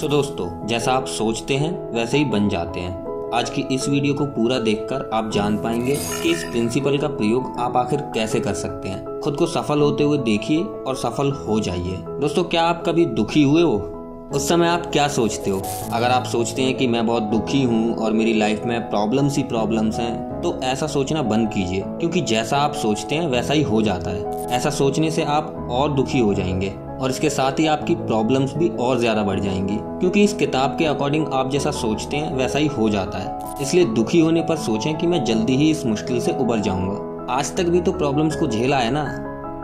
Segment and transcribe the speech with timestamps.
[0.00, 4.14] सो दोस्तों, जैसा आप सोचते हैं, वैसे ही बन जाते हैं। आज की इस वीडियो
[4.14, 8.54] को पूरा देखकर आप जान पाएँगे कि इस प्रिंसिपल का प्रयोग आप आखिर कैसे कर
[8.54, 12.82] सकते हैं। खुद को सफल होते हुए देखिए और सफल हो जाइए। दोस्तों, क्या आप
[12.86, 13.76] कभी दुखी हुए हो?
[14.34, 15.62] उस समय आप क्या सोचते हो?
[15.92, 19.42] अगर आप सोचते हैं कि मैं बहुत दुखी हूँ और मेरी लाइफ में प्रॉब्लम्स ही
[19.42, 23.82] प्रॉब्लम्स हैं तो ऐसा सोचना बंद कीजिए। क्योंकि जैसा आप सोचते हैं, वैसा ही हो
[23.82, 27.94] जाता है। ऐसा सोचने से आप और दुखी हो जाएँगे। और इसके साथ ही आपकी
[27.94, 32.34] प्रॉब्लम्स भी और ज़्यादा बढ़ जाएँगी। क्योंकि इस किताब के अकॉर्डिंग आप जैसा सोचते हैं,
[32.36, 35.86] वैसा ही हो जाता है। इसलिए दुखी होने पर सोचें कि मैं जल्दी ही इस
[35.86, 39.04] मुश्किल से उबर जाऊँगा। आज तक भी तो प्रॉब्लम्स को झेला है ना?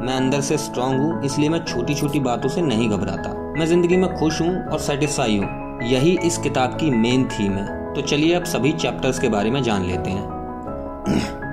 [0.02, 3.96] मैं अंदर से स्ट्रांग हूँ, इसलिए मैं छोटी छोटी बातों से नहीं घबराता। मैं ज़िंदगी
[3.96, 8.34] में खुश हूँ और सेटिस्फाई हूँ। यही इस किताब की मेन थीम है। तो चलिए
[8.34, 11.45] अब सभी चैप्टर्स के बारे में जान लेते हैं।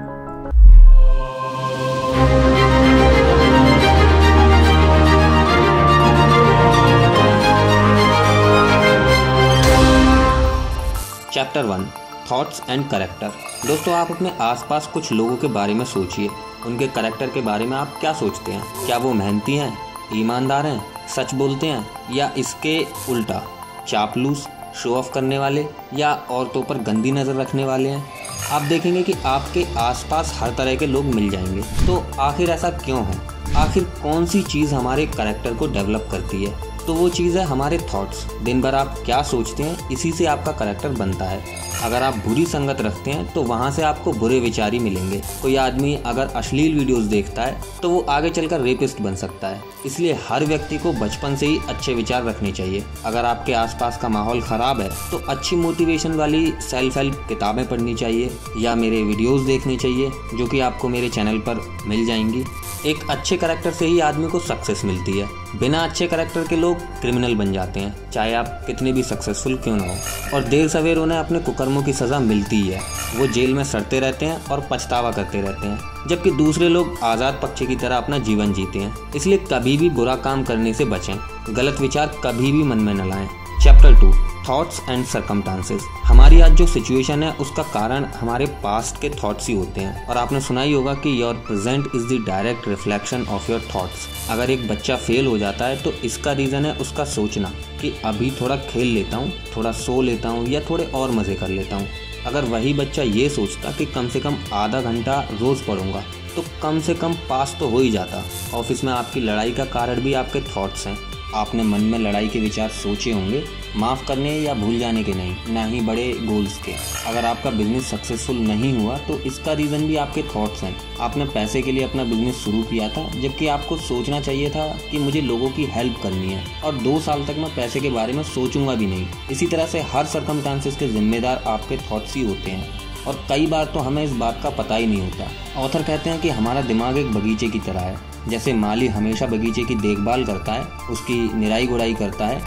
[11.53, 11.85] Chapter one
[12.31, 13.31] thoughts and character
[13.67, 16.29] दोस्तों, आप अपने आसपास कुछ लोगों के बारे में सोचिए।
[16.65, 18.85] उनके करेक्टर के बारे में आप क्या सोचते हैं?
[18.85, 19.77] क्या वो मेहनती हैं?
[20.15, 21.07] ईमानदार हैं?
[21.07, 21.87] सच बोलते हैं?
[22.11, 23.43] या इसके उल्टा
[23.87, 28.05] चापलूस शो ऑफ़ करने वाले या औरतों पर गंदी नज़र रखने वाले हैं?
[28.51, 33.05] आप देखेंगे कि आपके आसपास हर तरह के लोग मिल जाएँगे। तो आखिर ऐसा क्यों
[33.05, 33.21] है?
[33.55, 36.72] आखिर कौन सी चीज़ हमारे करेक्टर को डेवलप करती है?
[36.87, 40.51] तो वो चीज़ है हमारे थॉट्स दिन भर आप क्या सोचते हैं, इसी से आपका
[40.51, 44.73] करेक्टर बनता है। अगर आप बुरी संगत रखते हैं तो वहाँ से आपको बुरे विचार
[44.73, 49.15] ही मिलेंगे। कोई आदमी अगर अश्लील वीडियोस देखता है तो वो आगे चलकर रेपिस्ट बन
[49.15, 53.53] सकता है। इसलिए हर व्यक्ति को बचपन से ही अच्छे विचार रखने चाहिए। अगर आपके
[53.53, 58.75] आसपास का माहौल ख़राब है तो अच्छी मोटिवेशन वाली सेल्फ हेल्प किताबें पढ़नी चाहिए, या
[58.75, 62.43] मेरे वीडियोज़ देखने चाहिए, जो कि आपको मेरे चैनल पर मिल जाएँगी।
[62.85, 66.72] एक अच्छे करेक्टर से ही आदमी को सक्सेस मिलती है। बिना अच्छे करेक्टर के लोग
[66.73, 70.97] क्रिमिनल बन जाते हैं, चाहे आप कितने भी सक्सेसफुल क्यों ना हो। और देर सवेर
[70.97, 72.79] उन्हें अपने कुकर्मों की सज़ा मिलती ही है।
[73.17, 77.39] वो जेल में सड़ते रहते हैं और पछतावा करते रहते हैं, जबकि दूसरे लोग आज़ाद
[77.41, 81.15] पक्षी की तरह अपना जीवन जीते हैं। इसलिए कभी भी बुरा काम करने से बचें,
[81.49, 83.27] गलत विचार कभी भी मन में न लाएँ।
[83.63, 84.11] Chapter two
[84.47, 89.53] thoughts and circumstances हमारी आज जो सिचुएशन है, उसका कारण हमारे पास्ट के थॉट्स ही
[89.55, 93.49] होते हैं। और आपने सुना ही होगा कि your present is the direct reflection of
[93.51, 97.51] your thoughts अगर एक बच्चा फेल हो जाता है तो इसका रीज़न है उसका सोचना
[97.81, 101.47] कि अभी थोड़ा खेल लेता हूँ, थोड़ा सो लेता हूँ या थोड़े और मज़े कर
[101.49, 101.87] लेता हूँ।
[102.25, 106.03] अगर वही बच्चा ये सोचता कि कम से कम आधा घंटा रोज़ पढ़ूँगा
[106.35, 108.23] तो कम से कम पास तो हो ही जाता।
[108.57, 110.97] ऑफ़िस में आपकी लड़ाई का कारण भी आपके थॉट्स हैं।
[111.33, 113.43] आपने मन में लड़ाई के विचार सोचे होंगे,
[113.75, 116.73] माफ़ करने या भूल जाने के नहीं, ना ही बड़े गोल्स के।
[117.09, 121.61] अगर आपका बिज़नेस सक्सेसफुल नहीं हुआ तो इसका रीज़न भी आपके थॉट्स हैं। आपने पैसे
[121.61, 125.49] के लिए अपना बिज़नेस शुरू किया था, जबकि आपको सोचना चाहिए था कि मुझे लोगों
[125.49, 128.87] की हेल्प करनी है। और दो साल तक मैं पैसे के बारे में सोचूँगा भी
[128.87, 133.47] नहीं। इसी तरह से हर सरकमटांसेस के जिम्मेदार आपके थॉट्स ही होते हैं। और कई
[133.47, 136.61] बार तो हमें इस बात का पता ही नहीं होता। ऑथर कहते हैं कि हमारा
[136.61, 141.15] दिमाग एक बगीचे की तरह है। जैसे माली हमेशा बगीचे की देखभाल करता है, उसकी
[141.35, 142.41] निराई गुड़ाई करता है,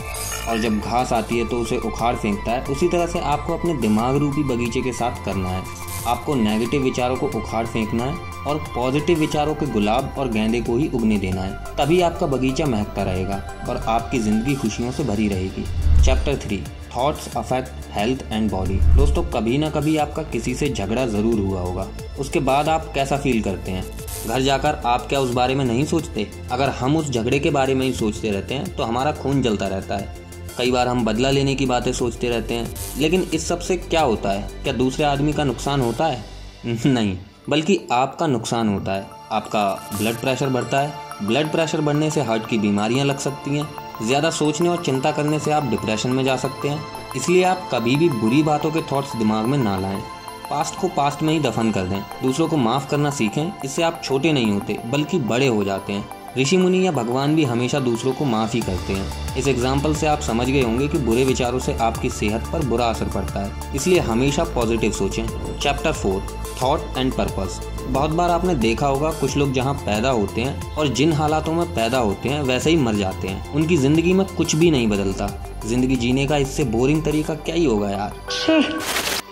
[0.49, 3.75] और जब घास आती है तो उसे उखाड़ फेंकता है, उसी तरह से आपको अपने
[3.75, 5.63] दिमाग रूपी बगीचे के साथ करना है।
[6.07, 8.15] आपको नेगेटिव विचारों को उखाड़ फेंकना है
[8.47, 12.67] और पॉजिटिव विचारों के गुलाब और गेंदे को ही उगने देना है। तभी आपका बगीचा
[12.67, 15.65] महकता रहेगा और आपकी ज़िंदगी खुशियों से भरी रहेगी।
[16.05, 16.63] Chapter three
[16.97, 21.61] thoughts affect health and body दोस्तों, कभी ना कभी आपका किसी से झगड़ा ज़रूर हुआ
[21.61, 21.89] होगा।
[22.21, 23.85] उसके बाद आप कैसा फील करते हैं?
[24.27, 26.27] घर जाकर आप क्या उस बारे में नहीं सोचते?
[26.53, 29.69] अगर हम उस झगड़े के बारे में ही सोचते रहते हैं तो हमारा खून जलता
[29.69, 30.15] रहता है।
[30.59, 34.31] कई बार हम बदला लेने की बातें सोचते रहते हैं, लेकिन इस सबसे क्या होता
[34.31, 34.49] है?
[34.63, 36.25] क्या दूसरे आदमी का नुकसान होता है?
[36.87, 37.17] नहीं,
[37.49, 39.65] बल्कि आपका नुकसान होता है। आपका
[39.99, 43.69] ब्लड प्रेशर बढ़ता है। ब्लड प्रेशर बढ़ने से हार्ट की बीमारियाँ लग सकती हैं।
[44.03, 46.85] ज़्यादा सोचने और चिंता करने से आप डिप्रेशन में जा सकते हैं।
[47.17, 50.03] इसलिए आप कभी भी बुरी बातों के थॉट्स दिमाग में ना लाएँ।
[50.51, 54.01] पास्ट को पास्ट में ही दफन कर दें। दूसरों को माफ़ करना सीखें, इससे आप
[54.05, 56.09] छोटे नहीं होते, बल्कि बड़े हो जाते हैं।
[56.39, 60.07] ऋषि मुनि या भगवान भी हमेशा दूसरों को माफ़ ही करते हैं। इस एग्ज़ाम्पल से
[60.07, 63.75] आप समझ गए होंगे कि बुरे विचारों से आपकी सेहत पर बुरा असर पड़ता है।
[63.75, 65.27] इसलिए हमेशा पॉजिटिव सोचें।
[65.59, 66.23] Chapter four
[66.63, 70.89] thought and purpose बहुत बार आपने देखा होगा, कुछ लोग जहाँ पैदा होते हैं और
[70.89, 74.55] जिन हालातों में पैदा होते हैं, वैसे ही मर जाते हैं। उनकी ज़िंदगी में कुछ
[74.57, 75.29] भी नहीं बदलता।
[75.67, 78.13] ज़िंदगी जीने का इससे बोरिंग तरीका क्या ही होगा यार?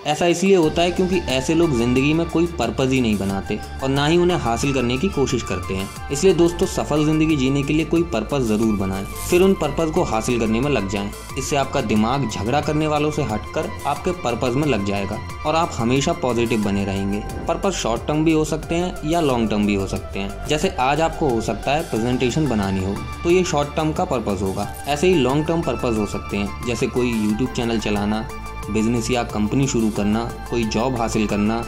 [0.07, 3.89] ऐसा इसलिए होता है क्योंकि ऐसे लोग ज़िंदगी में कोई पर्पज ही नहीं बनाते और
[3.89, 7.73] ना ही उन्हें हासिल करने की कोशिश करते हैं। इसलिए दोस्तों, सफल ज़िंदगी जीने के
[7.73, 11.57] लिए कोई पर्पज ज़रूर बनाएँ। फिर उन पर्पज को हासिल करने में लग जाएँ। इससे
[11.57, 16.13] आपका दिमाग झगड़ा करने वालों से हटकर आपके पर्पज में लग जाएगा और आप हमेशा
[16.15, 19.87] पॉजिटिव बने रहेंगे। पर्पज शॉर्ट टर्म भी हो सकते हैं या लॉन्ग टर्म भी हो
[19.87, 23.93] सकते हैं। जैसे आज आपको हो सकता है प्रेजेंटेशन बनानी हो तो ये शॉर्ट टर्म
[23.93, 27.79] का पर्पज होगा। ऐसे ही लॉन्ग टर्म पर्पज हो सकते हैं। जैसे कोई यूट्यूब चैनल
[27.81, 28.27] चलाना
[28.71, 31.65] बिज़नेस या कंपनी शुरू करना, कोई जॉब हासिल करना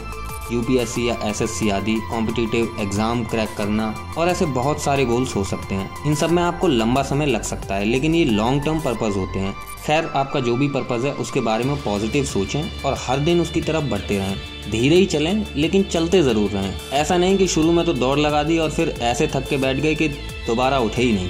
[0.51, 5.75] यूपीएससी या एसएससी आदि कॉम्पिटिटिव एग्ज़ाम क्रैक करना और ऐसे बहुत सारे गोल्स हो सकते
[5.75, 9.17] हैं। इन सब में आपको लंबा समय लग सकता है, लेकिन ये लॉन्ग टर्म पर्पज
[9.17, 9.53] होते हैं।
[9.85, 13.61] खैर, आपका जो भी पर्पज़ है, उसके बारे में पॉजिटिव सोचें और हर दिन उसकी
[13.61, 14.35] तरफ़ बढ़ते रहें।
[14.71, 18.43] धीरे ही चलें, लेकिन चलते ज़रूर रहें। ऐसा नहीं कि शुरू में तो दौड़ लगा
[18.43, 20.07] दी और फिर ऐसे थक के बैठ गए कि
[20.47, 21.29] दोबारा उठे ही नहीं।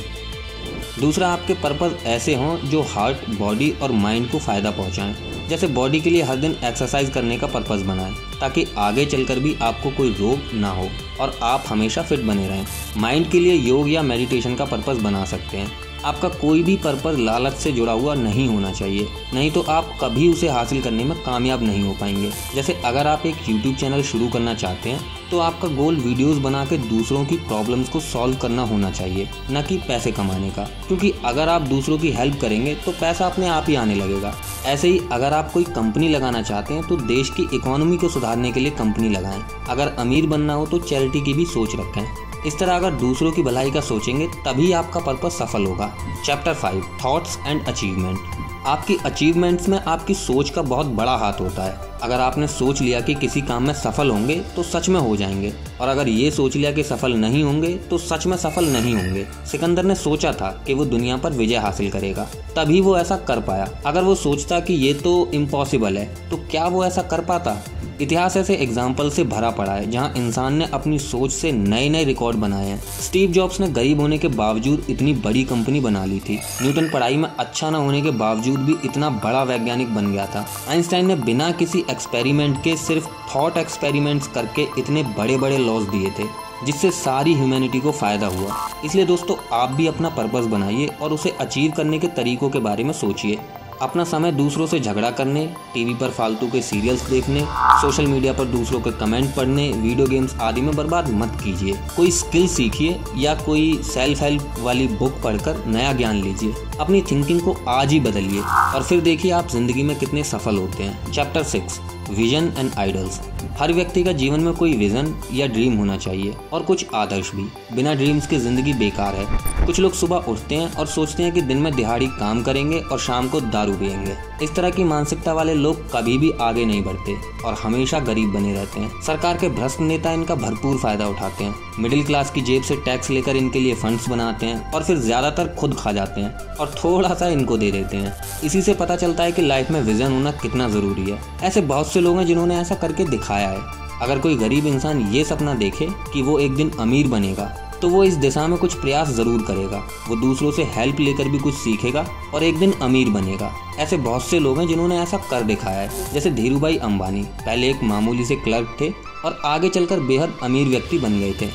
[1.00, 5.16] दूसरा, आपके पर्पज़ ऐसे हों जो हार्ट बॉडी और माइंड को फ़ायदा पहुंचाएँ।
[5.49, 9.55] जैसे बॉडी के लिए हर दिन एक्सरसाइज करने का पर्पज़ बनाएँ ताकि आगे चलकर भी
[9.61, 10.89] आपको कोई रोग ना हो
[11.19, 12.65] और आप हमेशा फिट बने रहें।
[12.97, 17.17] माइंड के लिए योग या मेडिटेशन का पर्पज़ बना सकते हैं। आपका कोई भी पर्पज़
[17.17, 21.17] लालच से जुड़ा हुआ नहीं होना चाहिए। नहीं तो आप कभी उसे हासिल करने में
[21.23, 25.39] कामयाब नहीं हो पाएँगे। जैसे अगर आप एक यूट्यूब चैनल शुरू करना चाहते हैं तो
[25.39, 29.77] आपका गोल वीडियोस बना के दूसरों की प्रॉब्लम्स को सॉल्व करना होना चाहिए, न कि
[29.77, 33.75] पैसे कमाने का। क्योंकि अगर आप दूसरों की हेल्प करेंगे तो पैसा अपने आप ही
[33.75, 34.33] आने लगेगा।
[34.65, 38.51] ऐसे ही अगर आप कोई कंपनी लगाना चाहते हैं तो देश की इकोनॉमी को सुधारने
[38.51, 42.57] के लिए कंपनी लगाएँ। अगर अमीर बनना हो तो चैरिटी की भी सोच रखें। इस
[42.59, 45.94] तरह अगर दूसरों की भलाई का सोचेंगे, तभी आपका पर्पज सफल होगा।
[46.25, 48.19] Chapter five thoughts and achievement
[48.68, 53.00] आपकी अचीवमेंट्स में आपकी सोच का बहुत बड़ा हाथ होता है। अगर आपने सोच लिया
[53.02, 56.56] कि किसी काम में सफल होंगे तो सच में हो जाएँगे। और अगर ये सोच
[56.56, 60.52] लिया कि सफल नहीं होंगे तो सच में सफल नहीं होंगे। सिकंदर ने सोचा था
[60.68, 64.60] कि वो दुनिया पर विजय हासिल करेगा। तभी वो ऐसा कर पाया। अगर वो सोचता
[64.60, 67.58] कि ये तो इम्पॉसिबल है तो क्या वो ऐसा कर पाता?
[68.02, 72.04] इतिहास ऐसे एग्ज़ाम्पल से भरा पड़ा है, जहाँ इंसान ने अपनी सोच से नए नए
[72.04, 76.19] रिकॉर्ड बनाए हैं। स्टीव जॉब्स ने गरीब होने के बावजूद इतनी बड़ी कंपनी बना ली
[76.19, 80.25] थी। न्यूटन पढ़ाई में अच्छा न होने के बावजूद भी इतना बड़ा वैज्ञानिक बन गया
[80.25, 85.88] था। आइंस्टाइन ने बिना किसी एक्सपेरिमेंट के सिर्फ़ थॉट एक्सपेरिमेंट्स करके इतने बड़े बड़े लॉस
[85.88, 86.27] दिए थे,
[86.65, 91.30] जिससे सारी ह्यूमैनिटी को फ़ायदा हुआ। इसलिए दोस्तों, आप भी अपना पर्पज़ बनाइए और उसे
[91.39, 93.39] अचीव करने के तरीकों के बारे में सोचिए।
[93.81, 97.41] अपना समय दूसरों से झगड़ा करने, टीवी पर फालतू के सीरियल्स देखने,
[97.81, 102.12] सोशल मीडिया पर दूसरों के कमेंट पढ़ने, वीडियो गेम्स आदि में बर्बाद मत कीजिए। कोई
[102.12, 107.56] स्किल सीखिए या कोई सेल्फ हेल्प वाली बुक पढ़कर नया ज्ञान लीजिए। अपनी थिंकिंग को
[107.68, 111.80] आज ही बदलिए और फिर देखिए आप ज़िंदगी में कितने सफल होते हैं। Chapter six
[112.09, 113.19] vision and idols
[113.59, 117.44] हर व्यक्ति का जीवन में कोई विजन या ड्रीम होना चाहिए और कुछ आदर्श भी।
[117.75, 121.42] बिना ड्रीम्स की ज़िंदगी बेकार है। कुछ लोग सुबह उठते हैं और सोचते हैं कि
[121.42, 125.54] दिन में दिहाड़ी काम करेंगे और शाम को दारू पियेंगे। इस तरह की मानसिकता वाले
[125.54, 127.15] लोग कभी भी आगे नहीं बढ़ते।
[127.47, 131.55] और हमेशा गरीब बने रहते हैं। सरकार के भ्रष्ट नेता इनका भरपूर फ़ायदा उठाते हैं।
[131.79, 135.53] मिडिल क्लास की जेब से टैक्स लेकर इनके लिए फंड्स बनाते हैं और फिर ज़्यादातर
[135.55, 138.13] खुद खा जाते हैं और थोड़ा सा इनको दे देते हैं।
[138.44, 141.91] इसी से पता चलता है कि लाइफ में विजन होना कितना ज़रूरी है। ऐसे बहुत
[141.91, 145.88] से लोग हैं जिन्होंने ऐसा करके दिखाया है। अगर कोई गरीब इंसान ये सपना देखे
[146.13, 147.45] कि वो एक दिन अमीर बनेगा
[147.81, 149.77] तो वो इस दिशा में कुछ प्रयास ज़रूर करेगा।
[150.07, 154.24] वो दूसरों से हेल्प लेकर भी कुछ सीखेगा और एक दिन अमीर बनेगा। ऐसे बहुत
[154.24, 158.35] से लोग हैं जिन्होंने ऐसा कर दिखाया है। जैसे धीरूभाई अंबानी, पहले एक मामूली से
[158.35, 158.89] क्लर्क थे
[159.25, 161.50] और आगे चलकर बेहद अमीर व्यक्ति बन गए थे।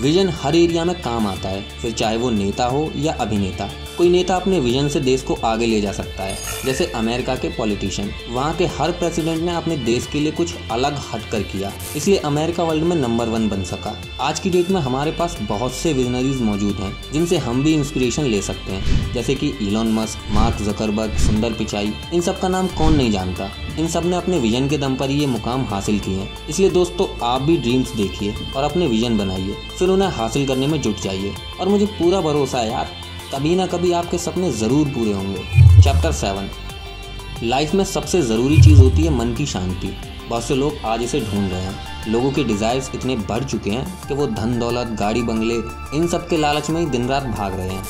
[0.00, 4.08] विजन हर एरिया में काम आता है, फिर चाहे वो नेता हो या अभिनेता। कोई
[4.10, 8.10] नेता अपने विजन से देश को आगे ले जा सकता है। जैसे अमेरिका के पॉलिटिशियन
[8.30, 12.62] वहाँ के हर प्रेसिडेंट ने अपने देश के लिए कुछ अलग हटकर किया, इसलिए अमेरिका
[12.62, 16.40] वर्ल्ड में नंबर वन बन सका। आज की डेट में हमारे पास बहुत से विजनरीज
[16.42, 21.16] मौजूद हैं, जिनसे हम भी इंस्पिरेशन ले सकते हैं। जैसे कि इलॉन मस्क मार्क जकरबर्ग
[21.18, 23.50] सुंदर पिचाई, इन सब का नाम कौन नहीं जानता?
[23.78, 27.42] इन सबने अपने विजन के दम पर ये मुकाम हासिल किए हैं। इसलिए दोस्तों, आप
[27.42, 31.68] भी ड्रीम्स देखिए और अपने विजन बनाइए, फिर उन्हें हासिल करने में जुट जाइए। और
[31.68, 32.90] मुझे पूरा भरोसा है यार
[33.34, 36.48] कभी ना कभी आपके सपने ज़रूर पूरे होंगे। चैप्टर सेवन
[37.42, 39.90] लाइफ में सबसे ज़रूरी चीज़ होती है मन की शांति।
[40.28, 44.06] बहुत से लोग आज इसे ढूंढ रहे हैं। लोगों के डिज़ायर्स इतने बढ़ चुके हैं
[44.08, 45.54] कि वो धन, दौलत, गाड़ी, बंगले,
[45.96, 47.82] इन सब के लालच में ही दिन रात भाग रहे हैं।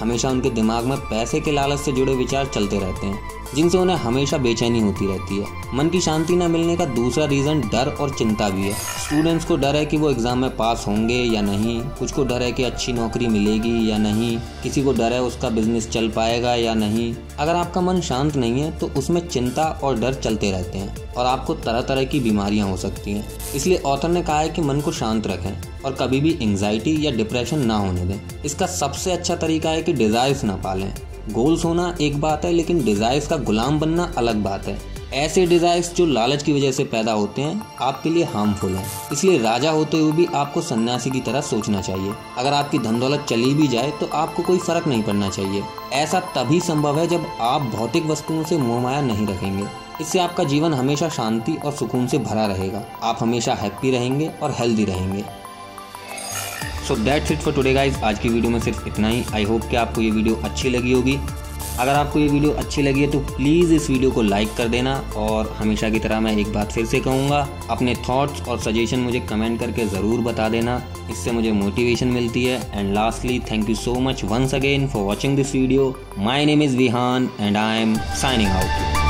[0.00, 3.96] हमेशा उनके दिमाग में पैसे के लालच से जुड़े विचार चलते रहते हैं। जिनसे उन्हें
[3.96, 8.14] हमेशा बेचैनी होती रहती है। मन की शांति न मिलने का दूसरा रीज़न डर और
[8.14, 11.80] चिंता भी है। स्टूडेंट्स को डर है कि वो एग्ज़ाम में पास होंगे या नहीं।
[11.98, 15.50] कुछ को डर है कि अच्छी नौकरी मिलेगी या नहीं। किसी को डर है उसका
[15.50, 19.98] बिज़नेस चल पाएगा या नहीं। अगर आपका मन शांत नहीं है तो उसमें चिंता और
[20.00, 24.08] डर चलते रहते हैं और आपको तरह तरह की बीमारियाँ हो सकती हैं। इसलिए ऑथर
[24.08, 27.76] ने कहा है कि मन को शांत रखें और कभी भी एंग्जाइटी या डिप्रेशन ना
[27.76, 30.92] होने दें। इसका सबसे अच्छा तरीका है कि डिज़ायर्स ना पालें।
[31.26, 34.78] गोल्स होना एक बात है, लेकिन डिज़ायर्स का गुलाम बनना अलग बात है।
[35.14, 39.38] ऐसे डिजायर्स जो लालच की वजह से पैदा होते हैं, आपके लिए हार्मफुल हैं। इसलिए
[39.38, 43.52] राजा होते हुए भी आपको सन्यासी की तरह सोचना चाहिए। अगर आपकी धन दौलत चली
[43.54, 45.62] भी जाए तो आपको कोई फ़र्क नहीं पड़ना चाहिए।
[45.92, 49.66] ऐसा तभी संभव है जब आप भौतिक वस्तुओं से मोहमाया नहीं रखेंगे।
[50.00, 54.54] इससे आपका जीवन हमेशा शांति और सुकून से भरा रहेगा। आप हमेशा हैप्पी रहेंगे और
[54.58, 55.24] हेल्दी रहेंगे।
[56.88, 59.24] So that's it for today guys आज की वीडियो में सिर्फ़ इतना ही.
[59.34, 61.18] आई होप कि आपको ये वीडियो अच्छी लगी होगी.
[61.80, 64.94] अगर आपको ये वीडियो अच्छी लगी है तो प्लीज़ इस वीडियो को लाइक कर देना
[65.16, 67.38] और हमेशा की तरह मैं एक बात फिर से कहूँगा,
[67.70, 70.80] अपने थॉट्स और सजेशन मुझे कमेंट करके ज़रूर बता देना.
[71.10, 72.60] इससे मुझे मोटिवेशन मिलती है.
[72.74, 76.76] And lastly thank you so much once again for watching this video my name is
[76.76, 79.03] Vihaan and I am signing out